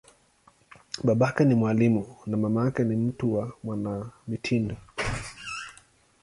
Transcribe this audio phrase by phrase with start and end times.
[1.03, 4.75] Babake ni mwalimu, na mamake ni mtu wa mwanamitindo.